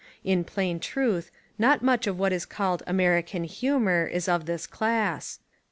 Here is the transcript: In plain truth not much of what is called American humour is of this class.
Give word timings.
In 0.23 0.43
plain 0.45 0.79
truth 0.79 1.29
not 1.59 1.83
much 1.83 2.07
of 2.07 2.17
what 2.17 2.33
is 2.33 2.43
called 2.43 2.81
American 2.87 3.43
humour 3.43 4.07
is 4.07 4.27
of 4.27 4.47
this 4.47 4.65
class. 4.65 5.37